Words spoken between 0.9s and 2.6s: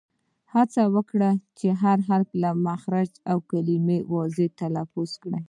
وکړئ، هر حرف له